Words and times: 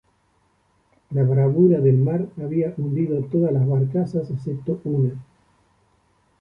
La 1.11 1.21
bravura 1.21 1.79
del 1.79 1.99
mar 1.99 2.25
había 2.43 2.73
hundido 2.75 3.21
todas 3.25 3.53
las 3.53 3.67
barcazas 3.67 4.31
excepto 4.31 4.79
una. 4.85 5.13